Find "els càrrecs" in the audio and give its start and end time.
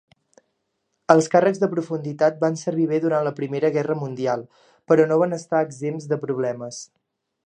1.15-1.59